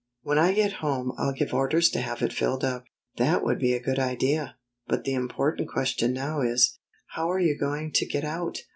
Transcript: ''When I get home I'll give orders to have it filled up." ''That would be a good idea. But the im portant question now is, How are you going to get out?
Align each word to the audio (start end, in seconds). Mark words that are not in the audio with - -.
''When 0.23 0.39
I 0.39 0.53
get 0.53 0.73
home 0.81 1.13
I'll 1.19 1.31
give 1.31 1.53
orders 1.53 1.91
to 1.91 2.01
have 2.01 2.23
it 2.23 2.33
filled 2.33 2.63
up." 2.63 2.85
''That 3.19 3.43
would 3.43 3.59
be 3.59 3.73
a 3.75 3.79
good 3.79 3.99
idea. 3.99 4.57
But 4.87 5.03
the 5.03 5.13
im 5.13 5.29
portant 5.29 5.69
question 5.69 6.11
now 6.11 6.41
is, 6.41 6.79
How 7.09 7.29
are 7.29 7.39
you 7.39 7.55
going 7.55 7.91
to 7.91 8.07
get 8.07 8.25
out? 8.25 8.61